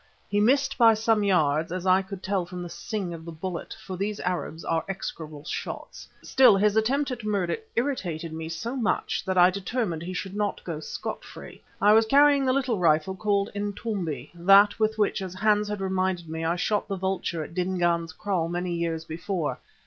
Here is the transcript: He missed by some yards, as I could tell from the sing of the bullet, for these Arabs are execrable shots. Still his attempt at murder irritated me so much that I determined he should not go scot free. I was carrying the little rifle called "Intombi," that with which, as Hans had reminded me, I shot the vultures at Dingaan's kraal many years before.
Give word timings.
He 0.31 0.39
missed 0.39 0.79
by 0.79 0.95
some 0.95 1.23
yards, 1.23 1.71
as 1.71 1.85
I 1.85 2.01
could 2.01 2.23
tell 2.23 2.43
from 2.43 2.63
the 2.63 2.69
sing 2.69 3.13
of 3.13 3.23
the 3.23 3.31
bullet, 3.31 3.75
for 3.85 3.95
these 3.97 4.19
Arabs 4.21 4.65
are 4.65 4.83
execrable 4.89 5.43
shots. 5.43 6.09
Still 6.23 6.57
his 6.57 6.75
attempt 6.75 7.11
at 7.11 7.23
murder 7.23 7.57
irritated 7.75 8.33
me 8.33 8.49
so 8.49 8.75
much 8.75 9.23
that 9.25 9.37
I 9.37 9.51
determined 9.51 10.01
he 10.01 10.15
should 10.15 10.35
not 10.35 10.63
go 10.63 10.79
scot 10.79 11.23
free. 11.23 11.61
I 11.79 11.93
was 11.93 12.07
carrying 12.07 12.45
the 12.45 12.51
little 12.51 12.79
rifle 12.79 13.15
called 13.15 13.51
"Intombi," 13.53 14.31
that 14.33 14.79
with 14.79 14.97
which, 14.97 15.21
as 15.21 15.35
Hans 15.35 15.67
had 15.67 15.81
reminded 15.81 16.27
me, 16.27 16.43
I 16.45 16.55
shot 16.55 16.87
the 16.87 16.95
vultures 16.95 17.49
at 17.49 17.53
Dingaan's 17.53 18.11
kraal 18.11 18.47
many 18.49 18.73
years 18.73 19.05
before. 19.05 19.59